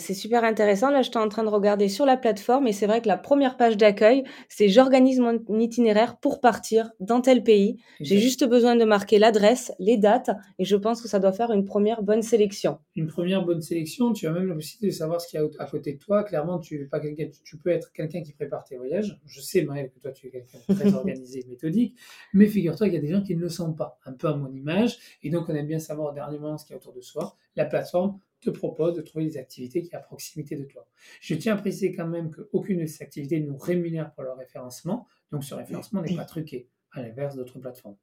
C'est 0.00 0.14
super 0.14 0.44
intéressant. 0.44 0.90
Là, 0.90 1.02
je 1.02 1.10
suis 1.10 1.18
en 1.18 1.28
train 1.28 1.44
de 1.44 1.48
regarder 1.48 1.88
sur 1.88 2.06
la 2.06 2.16
plateforme 2.16 2.66
et 2.66 2.72
c'est 2.72 2.86
vrai 2.86 3.02
que 3.02 3.08
la 3.08 3.18
première 3.18 3.56
page 3.58 3.76
d'accueil, 3.76 4.24
c'est 4.48 4.68
j'organise 4.68 5.20
mon 5.20 5.38
itinéraire 5.58 6.16
pour 6.16 6.40
partir 6.40 6.90
dans 7.00 7.20
tel 7.20 7.44
pays. 7.44 7.76
J'ai 8.00 8.18
juste 8.18 8.44
besoin 8.44 8.76
de 8.76 8.84
marquer 8.84 9.18
l'adresse, 9.18 9.72
les 9.78 9.98
dates 9.98 10.30
et 10.58 10.64
je 10.64 10.76
pense 10.76 11.02
que 11.02 11.08
ça 11.08 11.18
doit 11.18 11.32
faire 11.32 11.52
une 11.52 11.66
première 11.66 12.02
bonne 12.02 12.22
sélection. 12.22 12.78
Une 12.96 13.08
première 13.08 13.44
bonne 13.44 13.60
sélection. 13.60 14.12
Tu 14.12 14.26
as 14.26 14.32
même 14.32 14.48
la 14.48 14.54
possibilité 14.54 14.86
de 14.86 14.98
savoir 14.98 15.20
ce 15.20 15.28
qu'il 15.28 15.38
y 15.38 15.42
a 15.42 15.46
à 15.58 15.66
côté 15.66 15.92
de 15.92 15.98
toi. 15.98 16.24
Clairement, 16.24 16.58
tu, 16.58 16.88
pas 16.88 17.00
tu 17.44 17.58
peux 17.58 17.70
être 17.70 17.92
quelqu'un 17.92 18.22
qui 18.22 18.32
prépare 18.32 18.64
tes 18.64 18.76
voyages. 18.76 19.20
Je 19.26 19.40
sais, 19.40 19.62
Maëlle, 19.62 19.90
que 19.90 19.98
toi, 19.98 20.12
tu 20.12 20.28
es 20.28 20.30
quelqu'un 20.30 20.58
de 20.66 20.74
très 20.74 20.94
organisé 20.94 21.40
et 21.40 21.46
méthodique. 21.46 21.94
Mais 22.32 22.46
figure-toi 22.46 22.86
qu'il 22.86 22.94
y 22.94 22.98
a 22.98 23.02
des 23.02 23.12
gens 23.12 23.22
qui 23.22 23.36
ne 23.36 23.40
le 23.40 23.48
sont 23.50 23.74
pas. 23.74 23.98
Un 24.06 24.14
peu 24.14 24.28
à 24.28 24.34
mon 24.34 24.50
image. 24.50 24.98
Et 25.22 25.30
donc, 25.30 25.48
on 25.48 25.54
aime 25.54 25.66
bien 25.66 25.78
savoir 25.78 26.12
au 26.12 26.14
dernier 26.14 26.38
moment 26.38 26.56
ce 26.56 26.64
qu'il 26.64 26.72
y 26.72 26.74
a 26.74 26.78
autour 26.78 26.94
de 26.94 27.02
soi. 27.02 27.36
La 27.56 27.66
plateforme 27.66 28.18
te 28.40 28.50
propose 28.50 28.94
de 28.94 29.02
trouver 29.02 29.26
des 29.26 29.36
activités 29.36 29.82
qui 29.82 29.88
sont 29.88 29.96
à 29.96 30.00
proximité 30.00 30.56
de 30.56 30.64
toi. 30.64 30.86
Je 31.20 31.34
tiens 31.34 31.54
à 31.54 31.56
préciser 31.56 31.92
quand 31.92 32.06
même 32.06 32.30
qu'aucune 32.30 32.80
de 32.80 32.86
ces 32.86 33.02
activités 33.02 33.40
nous 33.40 33.56
rémunère 33.56 34.12
pour 34.12 34.24
leur 34.24 34.36
référencement, 34.36 35.06
donc 35.32 35.44
ce 35.44 35.54
référencement 35.54 36.02
n'est 36.02 36.16
pas 36.16 36.24
truqué, 36.24 36.68
à 36.92 37.02
l'inverse 37.02 37.36
d'autres 37.36 37.58
plateformes. 37.58 37.96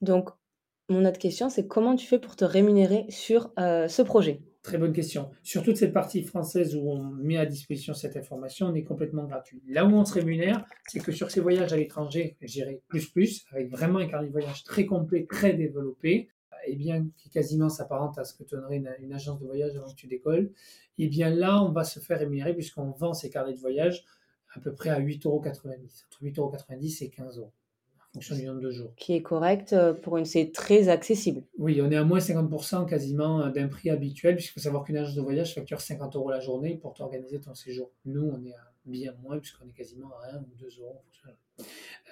Donc, 0.00 0.30
mon 0.88 1.04
autre 1.04 1.18
question, 1.18 1.48
c'est 1.48 1.66
comment 1.66 1.94
tu 1.96 2.06
fais 2.06 2.18
pour 2.18 2.36
te 2.36 2.44
rémunérer 2.44 3.06
sur 3.08 3.52
euh, 3.58 3.88
ce 3.88 4.02
projet? 4.02 4.42
Très 4.62 4.78
bonne 4.78 4.92
question. 4.92 5.30
Sur 5.42 5.64
toute 5.64 5.76
cette 5.76 5.92
partie 5.92 6.22
française 6.22 6.76
où 6.76 6.88
on 6.88 7.02
met 7.02 7.36
à 7.36 7.46
disposition 7.46 7.94
cette 7.94 8.16
information, 8.16 8.68
on 8.68 8.74
est 8.74 8.84
complètement 8.84 9.24
gratuit. 9.24 9.60
Là 9.66 9.84
où 9.84 9.90
on 9.92 10.04
se 10.04 10.14
rémunère, 10.14 10.64
c'est 10.86 11.00
que 11.00 11.10
sur 11.10 11.32
ces 11.32 11.40
voyages 11.40 11.72
à 11.72 11.76
l'étranger, 11.76 12.36
j'irai 12.40 12.80
plus 12.86 13.08
plus, 13.08 13.44
avec 13.50 13.70
vraiment 13.70 13.98
un 13.98 14.06
carnet 14.06 14.28
de 14.28 14.32
voyage 14.32 14.62
très 14.62 14.86
complet, 14.86 15.26
très 15.28 15.54
développé, 15.54 16.28
et 16.66 16.76
bien 16.76 17.06
qui 17.16 17.30
quasiment 17.30 17.68
s'apparente 17.68 18.18
à 18.18 18.24
ce 18.24 18.34
que 18.34 18.44
donnerait 18.44 18.76
une, 18.76 18.90
une, 19.00 19.12
agence 19.12 19.40
de 19.40 19.46
voyage 19.46 19.76
avant 19.76 19.90
que 19.90 19.96
tu 19.96 20.06
décolles, 20.06 20.50
et 20.98 21.08
bien 21.08 21.30
là, 21.30 21.62
on 21.62 21.72
va 21.72 21.84
se 21.84 22.00
faire 22.00 22.18
rémunérer 22.18 22.54
puisqu'on 22.54 22.90
vend 22.90 23.14
ces 23.14 23.30
carnets 23.30 23.54
de 23.54 23.58
voyage 23.58 24.04
à 24.54 24.60
peu 24.60 24.72
près 24.72 24.90
à 24.90 25.00
8,90 25.00 25.26
euros. 25.26 25.42
Entre 25.46 26.22
8,90 26.22 26.38
euros 26.38 26.54
et 27.00 27.10
15 27.10 27.38
euros, 27.38 27.52
en 27.98 28.12
fonction 28.14 28.36
du 28.36 28.44
nombre 28.44 28.60
de 28.60 28.70
jours. 28.70 28.92
Qui 28.96 29.14
est 29.14 29.22
correct 29.22 29.72
euh, 29.72 29.94
pour 29.94 30.18
une, 30.18 30.24
c'est 30.24 30.52
très 30.52 30.88
accessible. 30.88 31.42
Oui, 31.58 31.80
on 31.82 31.90
est 31.90 31.96
à 31.96 32.04
moins 32.04 32.18
50% 32.18 32.86
quasiment 32.86 33.40
euh, 33.40 33.50
d'un 33.50 33.68
prix 33.68 33.90
habituel, 33.90 34.34
puisqu'il 34.34 34.54
faut 34.54 34.60
savoir 34.60 34.84
qu'une 34.84 34.96
agence 34.96 35.14
de 35.14 35.22
voyage 35.22 35.54
facture 35.54 35.80
50 35.80 36.16
euros 36.16 36.30
la 36.30 36.40
journée 36.40 36.76
pour 36.76 36.94
t'organiser 36.94 37.40
ton 37.40 37.54
séjour. 37.54 37.90
Nous, 38.04 38.22
on 38.22 38.44
est 38.44 38.54
à 38.54 38.72
bien 38.84 39.14
moins, 39.22 39.38
puisqu'on 39.38 39.66
est 39.68 39.72
quasiment 39.72 40.10
à 40.22 40.36
1 40.36 40.40
ou 40.40 40.54
2 40.58 40.68
euros. 40.80 41.00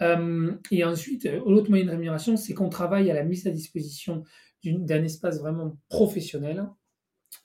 Euh, 0.03 0.53
et 0.71 0.85
ensuite, 0.85 1.29
l'autre 1.47 1.71
moyen 1.71 1.85
de 1.85 1.91
rémunération, 1.91 2.37
c'est 2.37 2.55
qu'on 2.55 2.69
travaille 2.69 3.11
à 3.11 3.15
la 3.15 3.25
mise 3.25 3.47
à 3.47 3.51
disposition 3.51 4.25
d'un 4.65 5.03
espace 5.05 5.39
vraiment 5.39 5.77
professionnel. 5.89 6.67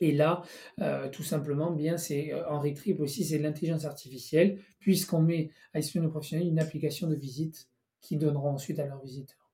Et 0.01 0.11
là, 0.11 0.41
euh, 0.81 1.09
tout 1.09 1.23
simplement, 1.23 1.71
bien, 1.71 1.97
c'est 1.97 2.33
Henri 2.49 2.73
Trip 2.73 2.99
aussi, 2.99 3.23
c'est 3.23 3.37
de 3.37 3.43
l'intelligence 3.43 3.85
artificielle, 3.85 4.59
puisqu'on 4.79 5.21
met 5.21 5.51
à 5.73 5.79
disposition 5.79 6.09
professionnels 6.09 6.47
une 6.47 6.59
application 6.59 7.07
de 7.07 7.15
visite 7.15 7.69
qui 8.01 8.17
donneront 8.17 8.49
ensuite 8.49 8.79
à 8.79 8.85
leurs 8.85 9.01
visiteurs. 9.01 9.45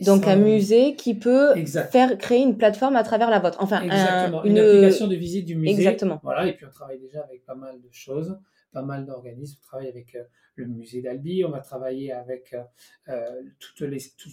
Donc 0.00 0.26
un 0.26 0.36
musée 0.36 0.96
qui 0.96 1.14
peut 1.14 1.54
faire 1.90 2.18
créer 2.18 2.42
une 2.42 2.56
plateforme 2.56 2.96
à 2.96 3.04
travers 3.04 3.30
la 3.30 3.38
vôtre. 3.38 3.58
Enfin, 3.60 3.82
une... 3.82 3.90
application 3.90 5.06
de 5.06 5.14
visite 5.14 5.46
du 5.46 5.56
musée. 5.56 5.74
Exactement. 5.74 6.20
Voilà, 6.22 6.46
et 6.46 6.54
puis 6.54 6.66
on 6.66 6.70
travaille 6.70 6.98
déjà 6.98 7.20
avec 7.22 7.44
pas 7.44 7.54
mal 7.54 7.80
de 7.80 7.88
choses, 7.90 8.36
pas 8.72 8.82
mal 8.82 9.06
d'organismes. 9.06 9.58
On 9.62 9.66
travaille 9.66 9.88
avec 9.88 10.14
euh, 10.14 10.24
le 10.56 10.66
musée 10.66 11.02
d'Albi, 11.02 11.44
on 11.44 11.50
va 11.50 11.60
travailler 11.60 12.12
avec 12.12 12.54
euh, 12.54 12.62
euh 13.08 13.42
tout 13.76 13.84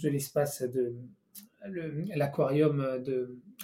l'espace 0.03 0.63
de 0.63 0.95
l'aquarium 2.15 3.03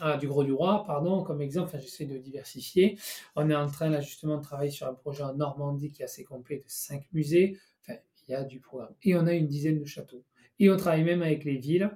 ah, 0.02 0.18
du 0.18 0.28
Gros 0.28 0.44
du 0.44 0.52
Roi, 0.52 0.84
pardon, 0.86 1.24
comme 1.24 1.42
exemple. 1.42 1.78
J'essaie 1.80 2.06
de 2.06 2.18
diversifier. 2.18 2.98
On 3.36 3.50
est 3.50 3.56
en 3.56 3.68
train 3.68 3.90
là 3.90 4.02
justement 4.02 4.38
de 4.38 4.44
travailler 4.44 4.72
sur 4.72 4.88
un 4.88 4.94
projet 4.94 5.24
en 5.24 5.34
Normandie 5.34 5.92
qui 5.92 6.02
est 6.02 6.06
assez 6.06 6.24
complet 6.24 6.58
de 6.58 6.64
cinq 6.68 7.06
musées. 7.14 7.58
Enfin, 7.82 7.98
il 8.28 8.32
y 8.32 8.36
a 8.36 8.44
du 8.44 8.60
programme. 8.60 8.94
Et 9.04 9.16
on 9.16 9.26
a 9.28 9.34
une 9.34 9.48
dizaine 9.48 9.80
de 9.80 9.86
châteaux. 9.86 10.24
Et 10.60 10.70
on 10.70 10.78
travaille 10.78 11.04
même 11.04 11.22
avec 11.22 11.44
les 11.44 11.58
villes 11.58 11.90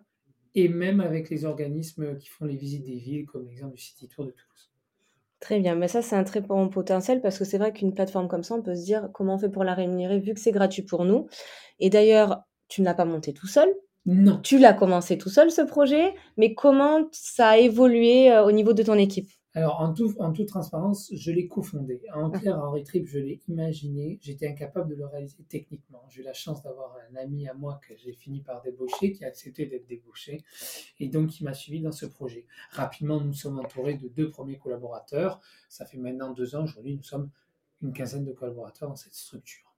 et 0.55 0.67
même 0.67 0.99
avec 0.99 1.29
les 1.29 1.45
organismes 1.45 2.17
qui 2.17 2.27
font 2.27 2.45
les 2.45 2.57
visites 2.57 2.83
des 2.83 2.97
villes, 2.97 3.25
comme 3.25 3.47
l'exemple 3.47 3.75
du 3.75 3.81
City 3.81 4.07
Tour 4.07 4.25
de 4.25 4.31
Toulouse. 4.31 4.68
Très 5.39 5.59
bien, 5.59 5.75
mais 5.75 5.87
ça 5.87 6.01
c'est 6.01 6.17
un 6.17 6.25
très 6.25 6.41
bon 6.41 6.67
potentiel 6.67 7.21
parce 7.21 7.37
que 7.39 7.45
c'est 7.45 7.57
vrai 7.57 7.71
qu'une 7.71 7.93
plateforme 7.93 8.27
comme 8.27 8.43
ça, 8.43 8.55
on 8.55 8.61
peut 8.61 8.75
se 8.75 8.83
dire 8.83 9.09
comment 9.13 9.35
on 9.35 9.37
fait 9.37 9.49
pour 9.49 9.63
la 9.63 9.73
rémunérer 9.73 10.19
vu 10.19 10.33
que 10.33 10.39
c'est 10.39 10.51
gratuit 10.51 10.81
pour 10.83 11.05
nous. 11.05 11.27
Et 11.79 11.89
d'ailleurs, 11.89 12.43
tu 12.67 12.81
ne 12.81 12.85
l'as 12.85 12.93
pas 12.93 13.05
monté 13.05 13.33
tout 13.33 13.47
seul. 13.47 13.73
Non. 14.05 14.39
Tu 14.43 14.59
l'as 14.59 14.73
commencé 14.73 15.17
tout 15.17 15.29
seul 15.29 15.49
ce 15.51 15.61
projet, 15.61 16.13
mais 16.37 16.53
comment 16.55 17.07
ça 17.11 17.49
a 17.49 17.57
évolué 17.57 18.31
euh, 18.31 18.43
au 18.43 18.51
niveau 18.51 18.73
de 18.73 18.83
ton 18.83 18.95
équipe? 18.95 19.29
Alors, 19.55 19.81
en, 19.81 19.93
tout, 19.93 20.13
en 20.19 20.31
toute 20.31 20.47
transparence, 20.47 21.09
je 21.11 21.31
l'ai 21.31 21.47
cofondé. 21.47 22.01
En 22.13 22.29
clair, 22.29 22.59
Henri 22.59 22.83
Trip, 22.83 23.07
je 23.07 23.17
l'ai 23.17 23.41
imaginé. 23.47 24.19
J'étais 24.21 24.47
incapable 24.47 24.91
de 24.91 24.95
le 24.95 25.07
réaliser 25.07 25.43
techniquement. 25.49 26.03
J'ai 26.07 26.21
eu 26.21 26.23
la 26.23 26.33
chance 26.33 26.61
d'avoir 26.61 26.95
un 27.09 27.15
ami 27.15 27.47
à 27.47 27.55
moi 27.55 27.79
que 27.87 27.95
j'ai 27.97 28.13
fini 28.13 28.41
par 28.41 28.61
débaucher, 28.61 29.11
qui 29.11 29.25
a 29.25 29.27
accepté 29.27 29.65
d'être 29.65 29.87
débauché, 29.87 30.43
et 30.99 31.07
donc 31.07 31.29
qui 31.31 31.43
m'a 31.43 31.53
suivi 31.53 31.81
dans 31.81 31.91
ce 31.91 32.05
projet. 32.05 32.45
Rapidement, 32.71 33.19
nous 33.19 33.33
sommes 33.33 33.57
entourés 33.57 33.95
de 33.95 34.07
deux 34.07 34.29
premiers 34.29 34.59
collaborateurs. 34.59 35.41
Ça 35.67 35.85
fait 35.85 35.97
maintenant 35.97 36.31
deux 36.31 36.55
ans. 36.55 36.65
Aujourd'hui, 36.65 36.95
nous 36.95 37.03
sommes 37.03 37.31
une 37.81 37.91
quinzaine 37.91 38.25
de 38.25 38.33
collaborateurs 38.33 38.89
dans 38.89 38.95
cette 38.95 39.15
structure 39.15 39.68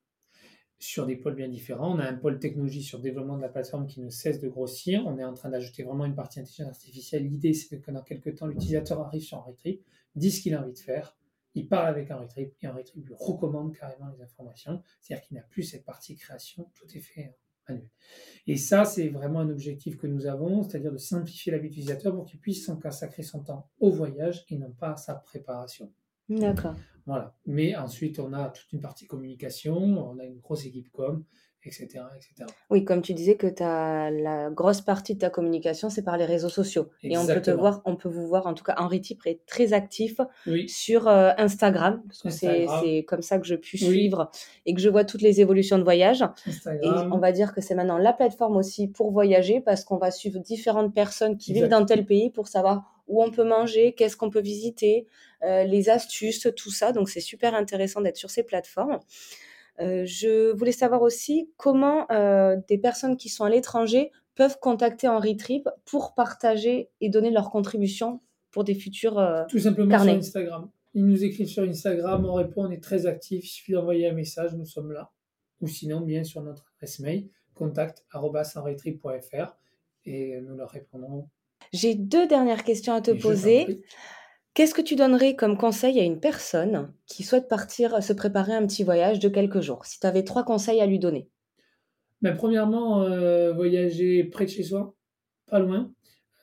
sur 0.82 1.06
des 1.06 1.16
pôles 1.16 1.36
bien 1.36 1.48
différents. 1.48 1.96
On 1.96 2.00
a 2.00 2.06
un 2.06 2.16
pôle 2.16 2.40
technologie 2.40 2.82
sur 2.82 2.98
le 2.98 3.04
développement 3.04 3.38
de 3.38 3.42
la 3.42 3.50
plateforme 3.50 3.86
qui 3.86 4.02
ne 4.02 4.10
cesse 4.10 4.40
de 4.40 4.48
grossir. 4.48 5.04
On 5.06 5.18
est 5.20 5.24
en 5.24 5.34
train 5.34 5.50
d'ajouter 5.50 5.84
vraiment 5.84 6.06
une 6.06 6.16
partie 6.16 6.40
intelligence 6.40 6.70
artificielle. 6.70 7.28
L'idée, 7.28 7.54
c'est 7.54 7.80
que 7.80 7.92
dans 7.92 8.02
quelques 8.02 8.36
temps, 8.36 8.48
l'utilisateur 8.48 9.00
arrive 9.00 9.22
sur 9.22 9.38
Henry 9.38 9.82
dit 10.16 10.32
ce 10.32 10.42
qu'il 10.42 10.56
a 10.56 10.62
envie 10.62 10.74
de 10.74 10.80
faire, 10.80 11.16
il 11.54 11.68
parle 11.68 11.88
avec 11.88 12.10
Henry 12.12 12.28
Trip 12.28 12.54
et 12.62 12.84
Trip 12.84 13.06
lui 13.06 13.14
recommande 13.18 13.76
carrément 13.76 14.08
les 14.10 14.22
informations. 14.24 14.82
C'est-à-dire 15.00 15.26
qu'il 15.26 15.38
n'a 15.38 15.44
plus 15.44 15.64
cette 15.64 15.86
partie 15.86 16.16
création, 16.16 16.70
tout 16.76 16.88
est 16.96 17.02
fait 17.02 17.36
manuel. 17.68 17.90
Et 18.48 18.58
ça, 18.58 18.86
c'est 18.86 19.10
vraiment 19.10 19.40
un 19.42 19.50
objectif 19.50 19.98
que 19.98 20.08
nous 20.08 20.26
avons, 20.26 20.64
c'est-à-dire 20.64 20.92
de 20.92 20.98
simplifier 20.98 21.52
la 21.52 21.60
vie 21.60 21.68
utilisateur 21.68 22.16
pour 22.16 22.26
qu'il 22.26 22.40
puisse 22.40 22.72
consacrer 22.82 23.24
son 23.24 23.44
temps 23.44 23.70
au 23.80 23.92
voyage 23.92 24.46
et 24.50 24.58
non 24.58 24.72
pas 24.72 24.94
à 24.94 24.98
sa 24.98 25.16
préparation. 25.16 25.92
D'accord. 26.40 26.76
Voilà. 27.06 27.34
Mais 27.46 27.76
ensuite, 27.76 28.20
on 28.20 28.34
a 28.34 28.50
toute 28.50 28.72
une 28.74 28.82
partie 28.82 29.08
communication, 29.08 29.76
on 29.76 30.20
a 30.20 30.24
une 30.24 30.40
grosse 30.40 30.66
équipe 30.66 30.92
com, 30.92 31.24
etc. 31.64 31.86
etc. 32.16 32.50
Oui, 32.70 32.86
comme 32.86 33.02
tu 33.02 33.14
disais 33.14 33.36
que 33.36 33.48
as 33.62 34.12
la 34.12 34.50
grosse 34.50 34.82
partie 34.82 35.16
de 35.16 35.20
ta 35.20 35.30
communication, 35.30 35.90
c'est 35.90 36.04
par 36.04 36.18
les 36.18 36.26
réseaux 36.26 36.50
sociaux. 36.50 36.90
Et 37.04 37.18
on 37.18 37.26
peut 37.26 37.42
te 37.42 37.52
voir, 37.52 37.82
on 37.86 37.96
peut 37.96 38.10
vous 38.10 38.28
voir, 38.28 38.48
en 38.48 38.54
tout 38.54 38.64
cas, 38.64 38.76
Henri 38.78 39.02
Tipre 39.02 39.28
est 39.28 39.46
très 39.46 39.74
actif 39.74 40.20
sur 40.68 41.08
euh, 41.08 41.32
Instagram, 41.38 42.02
parce 42.08 42.22
que 42.22 42.30
c'est 42.30 43.06
comme 43.08 43.22
ça 43.22 43.40
que 43.40 43.46
je 43.46 43.56
puis 43.56 43.78
suivre 43.78 44.30
et 44.66 44.74
que 44.74 44.82
je 44.82 44.90
vois 44.90 45.04
toutes 45.04 45.22
les 45.22 45.42
évolutions 45.42 45.78
de 45.78 45.84
voyage. 45.84 46.24
Et 46.82 46.88
on 46.88 47.18
va 47.18 47.32
dire 47.32 47.54
que 47.54 47.62
c'est 47.62 47.76
maintenant 47.76 47.98
la 47.98 48.14
plateforme 48.14 48.58
aussi 48.58 48.88
pour 48.88 49.12
voyager, 49.12 49.62
parce 49.62 49.84
qu'on 49.84 49.98
va 49.98 50.12
suivre 50.12 50.40
différentes 50.40 50.94
personnes 50.94 51.38
qui 51.38 51.54
vivent 51.54 51.68
dans 51.68 51.86
tel 51.86 52.06
pays 52.06 52.30
pour 52.30 52.48
savoir 52.48 52.91
où 53.08 53.24
on 53.24 53.32
peut 53.32 53.44
manger, 53.44 53.94
qu'est-ce 53.94 54.18
qu'on 54.18 54.30
peut 54.30 54.42
visiter, 54.42 55.08
euh, 55.44 55.64
les 55.64 55.90
astuces, 55.90 56.48
tout 56.56 56.72
ça. 56.72 56.92
Donc 56.92 57.10
c'est 57.10 57.22
super 57.22 57.56
intéressant 57.56 58.02
d'être 58.02 58.18
sur 58.18 58.30
ces 58.30 58.44
plateformes. 58.44 59.00
Euh, 59.80 60.04
je 60.06 60.52
voulais 60.52 60.72
savoir 60.72 61.02
aussi 61.02 61.50
comment 61.58 62.06
euh, 62.12 62.58
des 62.68 62.78
personnes 62.78 63.18
qui 63.18 63.30
sont 63.30 63.46
à 63.46 63.50
l'étranger 63.50 64.12
peuvent 64.36 64.60
contacter 64.60 65.08
Henri 65.08 65.38
Trip 65.38 65.68
pour 65.86 66.14
partager 66.14 66.90
et 67.00 67.10
donner 67.10 67.32
leur 67.32 67.50
contribution 67.50 68.22
pour 68.52 68.64
des 68.64 68.76
futurs 68.76 69.46
Tout 69.50 69.60
simplement 69.60 70.00
sur 70.00 70.12
Instagram. 70.12 70.70
Ils 70.94 71.06
nous 71.06 71.24
écrivent 71.24 71.48
sur 71.48 71.64
Instagram, 71.64 72.26
on 72.26 72.34
répond, 72.34 72.66
on 72.66 72.72
est 72.72 72.84
très 72.84 73.06
actif. 73.06 73.46
Il 73.46 73.48
suffit 73.48 73.72
d'envoyer 73.72 74.08
un 74.08 74.14
message, 74.14 74.54
nous 74.56 74.66
sommes 74.66 74.92
là. 74.92 75.10
Ou 75.62 75.68
sinon, 75.68 76.02
bien 76.02 76.26
sur 76.26 76.42
notre 76.42 76.74
adresse 76.76 77.00
mail, 77.00 77.30
contact.henritrip.fr 77.54 79.56
et 80.06 80.42
nous 80.42 80.56
leur 80.56 80.70
répondrons 80.70 81.30
j'ai 81.74 81.96
deux 81.96 82.28
dernières 82.28 82.64
questions 82.64 82.94
à 82.94 83.02
te 83.02 83.12
poser. 83.12 83.84
Qu'est-ce 84.54 84.74
que 84.74 84.82
tu 84.82 84.96
donnerais 84.96 85.36
comme 85.36 85.58
conseil 85.58 86.00
à 86.00 86.04
une 86.04 86.20
personne 86.20 86.94
qui 87.06 87.24
souhaite 87.24 87.48
partir 87.48 88.04
se 88.04 88.12
préparer 88.12 88.54
un 88.54 88.68
petit 88.68 88.84
voyage 88.84 89.20
de 89.20 89.30
quelques 89.30 89.62
jours 89.62 89.86
Si 89.86 90.00
tu 90.00 90.06
avais 90.08 90.24
trois 90.24 90.44
conseils 90.44 90.82
à 90.82 90.86
lui 90.86 91.00
donner? 91.00 91.30
Ben, 92.22 92.36
premièrement, 92.36 93.02
euh, 93.02 93.54
voyager 93.54 94.26
près 94.26 94.46
de 94.46 94.50
chez 94.50 94.64
soi, 94.64 94.94
pas 95.48 95.60
loin. 95.60 95.94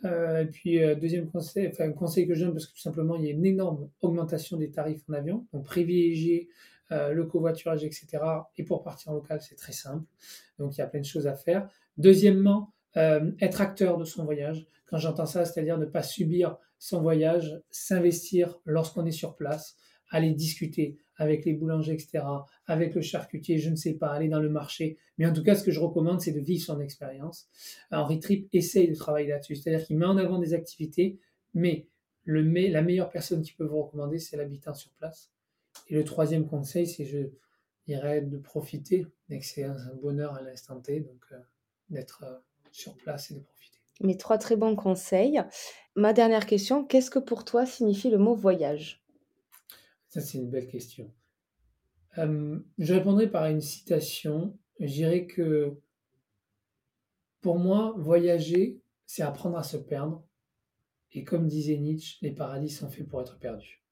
Euh, 0.05 0.43
et 0.43 0.47
puis, 0.47 0.83
euh, 0.83 0.95
deuxième 0.95 1.31
conseil, 1.31 1.69
enfin, 1.69 1.85
un 1.85 1.93
conseil 1.93 2.27
que 2.27 2.35
je 2.35 2.45
donne 2.45 2.55
parce 2.55 2.67
que 2.67 2.73
tout 2.73 2.81
simplement, 2.81 3.17
il 3.17 3.25
y 3.27 3.29
a 3.29 3.33
une 3.33 3.45
énorme 3.45 3.91
augmentation 4.01 4.57
des 4.57 4.71
tarifs 4.71 5.03
en 5.09 5.13
avion. 5.13 5.47
Donc, 5.53 5.65
privilégier 5.65 6.49
le 6.91 7.25
covoiturage, 7.25 7.85
etc. 7.85 8.07
Et 8.57 8.65
pour 8.65 8.83
partir 8.83 9.13
en 9.13 9.17
local, 9.17 9.43
c'est 9.43 9.57
très 9.57 9.73
simple. 9.73 10.07
Donc, 10.59 10.75
il 10.75 10.79
y 10.79 10.81
a 10.81 10.87
plein 10.87 11.01
de 11.01 11.05
choses 11.05 11.27
à 11.27 11.35
faire. 11.35 11.69
Deuxièmement, 11.99 12.73
être 12.97 13.61
acteur 13.61 13.97
de 13.97 14.05
son 14.05 14.25
voyage. 14.25 14.67
Quand 14.87 14.99
j'entends 14.99 15.27
ça, 15.27 15.45
c'est-à-dire 15.45 15.79
ne 15.79 15.85
pas 15.85 16.03
subir 16.03 16.57
son 16.79 17.01
voyage, 17.01 17.61
s'investir 17.71 18.59
lorsqu'on 18.65 19.05
est 19.07 19.13
sur 19.13 19.37
place, 19.37 19.77
aller 20.11 20.33
discuter 20.33 20.97
avec 21.17 21.45
les 21.45 21.53
boulangers, 21.53 21.93
etc., 21.93 22.25
avec 22.67 22.95
le 22.95 23.03
charcutier, 23.03 23.59
je 23.59 23.71
ne 23.71 23.77
sais 23.77 23.95
pas, 23.95 24.09
aller 24.09 24.29
dans 24.29 24.41
le 24.41 24.49
marché. 24.49 24.97
Mais 25.19 25.27
en 25.27 25.33
tout 25.33 25.43
cas, 25.43 25.57
ce 25.57 25.65
que 25.65 25.73
je 25.73 25.81
recommande, 25.81 26.21
c'est 26.21 26.33
de 26.33 26.41
vivre 26.41 26.65
son 26.65 26.81
expérience. 26.81 27.49
Henri 27.91 28.21
Trip 28.21 28.49
essaye 28.53 28.89
de 28.89 28.95
travailler 28.95 29.29
là-dessus, 29.29 29.57
c'est-à-dire 29.57 29.85
qu'il 29.85 29.99
met 29.99 30.07
en 30.07 30.17
avant 30.17 30.39
des 30.39 30.55
activités, 30.55 31.19
mais 31.55 31.87
la 32.25 32.83
meilleure 32.83 33.11
personne 33.11 33.43
qui 33.43 33.53
peut 33.53 33.65
vous 33.65 33.83
recommander, 33.83 34.19
c'est 34.19 34.37
l'habitant 34.37 34.75
sur 34.75 34.91
place. 34.93 35.33
Et 35.89 35.95
le 35.95 36.05
troisième 36.05 36.47
conseil, 36.47 36.87
c'est, 36.87 37.05
je 37.05 37.31
dirais, 37.87 38.21
de 38.21 38.39
profiter, 38.39 39.07
et 39.31 39.41
c'est 39.41 39.65
un 39.65 39.77
bonheur 40.01 40.35
à 40.35 40.43
l'instant 40.43 40.79
T, 40.81 41.01
donc 41.01 41.21
euh, 41.33 41.39
d'être 41.91 42.23
euh, 42.25 42.37
sur 42.73 42.97
place 42.97 43.31
et 43.31 43.35
de 43.35 43.41
profiter. 43.41 43.79
Mes 44.01 44.17
trois 44.17 44.39
très 44.39 44.57
bons 44.57 44.77
conseils. 44.77 45.41
Ma 45.97 46.13
dernière 46.13 46.47
question, 46.47 46.85
qu'est-ce 46.85 47.11
que 47.11 47.19
pour 47.19 47.45
toi 47.45 47.67
signifie 47.67 48.11
le 48.11 48.19
mot 48.19 48.35
voyage? 48.35 49.05
Ça, 50.09 50.21
c'est 50.21 50.39
une 50.39 50.51
belle 50.51 50.69
question. 50.69 51.13
je 52.17 52.95
répondrai 52.95 53.31
par 53.31 53.47
une 53.47 53.61
citation. 53.61 54.57
Je 54.81 54.87
dirais 54.87 55.27
que 55.27 55.77
pour 57.41 57.59
moi, 57.59 57.95
voyager, 57.97 58.81
c'est 59.07 59.23
apprendre 59.23 59.57
à 59.57 59.63
se 59.63 59.77
perdre. 59.77 60.25
Et 61.13 61.25
comme 61.25 61.47
disait 61.47 61.79
Nietzsche, 61.79 62.19
les 62.21 62.33
paradis 62.33 62.69
sont 62.69 62.91
faits 62.91 63.09
pour 63.09 63.21
être 63.21 63.39
perdus. 63.39 63.83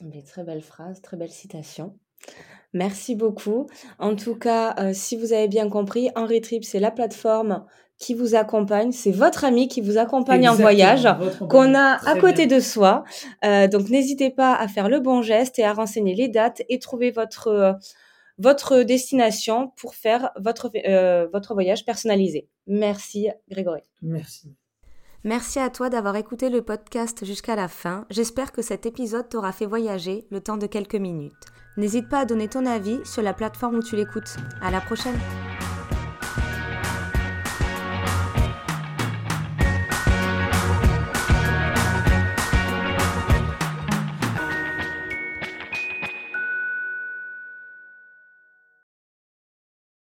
Mais 0.00 0.22
très 0.22 0.44
belle 0.44 0.62
phrase, 0.62 1.00
très 1.00 1.16
belle 1.16 1.30
citation. 1.30 1.98
Merci 2.74 3.14
beaucoup. 3.14 3.66
En 3.98 4.14
tout 4.14 4.34
cas, 4.34 4.74
euh, 4.78 4.90
si 4.92 5.16
vous 5.16 5.32
avez 5.32 5.48
bien 5.48 5.70
compris, 5.70 6.10
Henri 6.14 6.42
Trip, 6.42 6.64
c'est 6.64 6.80
la 6.80 6.90
plateforme 6.90 7.64
qui 7.98 8.14
vous 8.14 8.34
accompagne, 8.34 8.92
c'est 8.92 9.12
votre 9.12 9.44
ami 9.44 9.68
qui 9.68 9.80
vous 9.80 9.98
accompagne 9.98 10.48
en 10.48 10.54
voyage, 10.54 11.08
qu'on 11.48 11.74
a 11.74 11.98
à 12.08 12.18
côté 12.18 12.46
de 12.46 12.60
soi. 12.60 13.04
Euh, 13.44 13.68
donc 13.68 13.88
n'hésitez 13.88 14.30
pas 14.30 14.54
à 14.54 14.68
faire 14.68 14.88
le 14.88 15.00
bon 15.00 15.22
geste 15.22 15.58
et 15.58 15.64
à 15.64 15.72
renseigner 15.72 16.14
les 16.14 16.28
dates 16.28 16.62
et 16.68 16.78
trouver 16.78 17.10
votre 17.10 17.48
euh, 17.48 17.72
votre 18.36 18.82
destination 18.82 19.72
pour 19.76 19.94
faire 19.94 20.30
votre 20.38 20.70
euh, 20.86 21.28
votre 21.32 21.54
voyage 21.54 21.84
personnalisé. 21.84 22.48
Merci 22.66 23.28
Grégory. 23.48 23.82
Merci. 24.02 24.52
Merci 25.22 25.58
à 25.58 25.70
toi 25.70 25.88
d'avoir 25.88 26.16
écouté 26.16 26.50
le 26.50 26.60
podcast 26.60 27.24
jusqu'à 27.24 27.56
la 27.56 27.68
fin. 27.68 28.06
J'espère 28.10 28.52
que 28.52 28.60
cet 28.60 28.84
épisode 28.84 29.28
t'aura 29.28 29.52
fait 29.52 29.64
voyager 29.64 30.26
le 30.30 30.40
temps 30.40 30.58
de 30.58 30.66
quelques 30.66 30.96
minutes. 30.96 31.32
N'hésite 31.76 32.08
pas 32.08 32.20
à 32.20 32.24
donner 32.24 32.48
ton 32.48 32.66
avis 32.66 33.00
sur 33.04 33.22
la 33.22 33.34
plateforme 33.34 33.76
où 33.76 33.82
tu 33.82 33.96
l'écoutes. 33.96 34.36
À 34.60 34.70
la 34.70 34.80
prochaine. 34.80 35.18